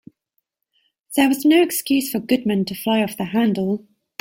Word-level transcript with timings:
There 1.15 1.27
was 1.29 1.45
no 1.45 1.61
excuse 1.61 2.09
for 2.11 2.17
Goodman 2.17 2.65
to 2.65 2.73
fly 2.73 3.03
off 3.03 3.15
the 3.17 3.25
handle. 3.25 3.85